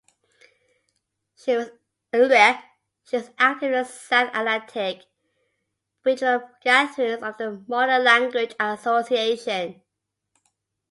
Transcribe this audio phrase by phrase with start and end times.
[1.35, 1.69] She was
[2.09, 2.57] active
[3.61, 5.05] in the South Atlantic
[6.03, 9.79] regional gatherings of the Modern Language Association.